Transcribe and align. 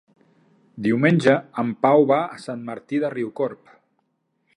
Diumenge 0.85 1.35
en 1.63 1.69
Pau 1.87 2.05
va 2.13 2.17
a 2.37 2.41
Sant 2.45 2.65
Martí 2.71 3.03
de 3.05 3.13
Riucorb. 3.15 3.71